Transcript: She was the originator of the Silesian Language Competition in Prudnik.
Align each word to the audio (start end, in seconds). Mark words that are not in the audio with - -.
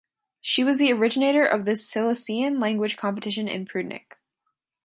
She 0.41 0.63
was 0.63 0.79
the 0.79 0.91
originator 0.91 1.45
of 1.45 1.65
the 1.65 1.75
Silesian 1.75 2.59
Language 2.59 2.97
Competition 2.97 3.47
in 3.47 3.67
Prudnik. 3.67 4.13